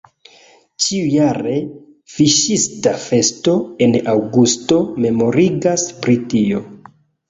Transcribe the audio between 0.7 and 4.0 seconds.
Ĉiujare fiŝista festo en